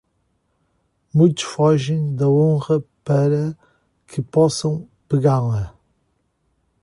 Muitos 1.13 1.43
fogem 1.43 2.15
da 2.15 2.27
honra 2.27 2.83
para 3.03 3.55
que 4.07 4.19
possam 4.19 4.89
pegá-la. 5.07 5.75